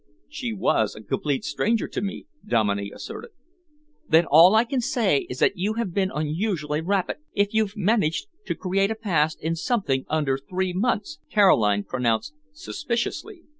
"She 0.27 0.51
was 0.51 0.95
a 0.95 1.03
complete 1.03 1.45
stranger 1.45 1.87
to 1.89 2.01
me," 2.01 2.25
Dominey 2.43 2.91
asserted. 2.91 3.29
"Then 4.09 4.25
all 4.25 4.55
I 4.55 4.63
can 4.63 4.81
say 4.81 5.27
is 5.29 5.37
that 5.37 5.57
you 5.57 5.73
have 5.73 5.93
been 5.93 6.09
unusually 6.11 6.81
rapid 6.81 7.17
if 7.35 7.53
you've 7.53 7.77
managed 7.77 8.25
to 8.47 8.55
create 8.55 8.89
a 8.89 8.95
past 8.95 9.39
in 9.43 9.55
something 9.55 10.05
under 10.09 10.39
three 10.39 10.73
months!" 10.73 11.19
Caroline 11.29 11.83
pronounced 11.83 12.33
suspiciously. 12.51 13.43